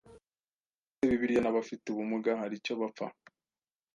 [0.93, 3.07] ese Bibiliya n’abafite ubumuga hari icyo bapfa